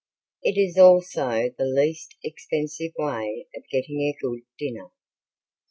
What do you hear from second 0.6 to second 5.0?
also the least expensive way of getting a good dinner.